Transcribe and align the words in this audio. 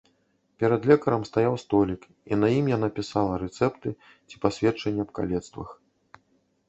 Перад 0.61 0.85
лекарам 0.91 1.25
стаяў 1.29 1.55
столік, 1.63 2.01
і 2.31 2.41
на 2.43 2.47
ім 2.61 2.65
яна 2.75 2.89
пісала 2.97 3.37
рэцэпты 3.45 3.89
ці 4.27 4.35
пасведчанні 4.47 5.01
аб 5.09 5.17
калецтвах. 5.21 5.69